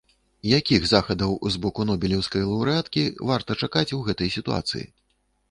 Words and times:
Якіх 0.51 0.87
захадаў 0.91 1.35
з 1.55 1.61
боку 1.65 1.81
нобелеўскай 1.89 2.43
лаўрэаткі 2.49 3.03
варта 3.33 3.59
чакаць 3.67 3.87
у 4.01 4.03
гэтай 4.11 4.35
сітуацыі? 4.39 4.85